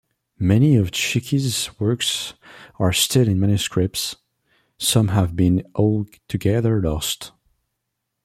Many 0.39 0.77
of 0.77 0.89
Cheke's 0.89 1.79
works 1.79 2.33
are 2.79 2.91
still 2.91 3.27
in 3.27 3.39
manuscript: 3.39 4.15
some 4.79 5.09
have 5.09 5.35
been 5.35 5.61
altogether 5.75 6.81
lost. 6.81 7.33